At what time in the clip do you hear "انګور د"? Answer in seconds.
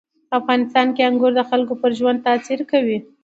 1.09-1.41